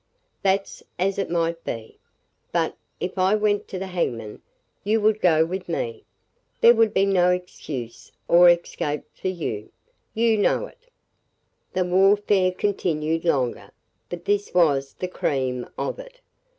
[0.41, 1.99] "'That's as it might be.
[2.51, 4.41] But, if I went to the hangman,
[4.83, 6.05] you would go with me.
[6.59, 9.71] There would be no excuse or escape for you.
[10.15, 10.89] You know it.'"
[11.73, 13.69] The warfare continued longer,
[14.09, 16.19] but this was the cream of it.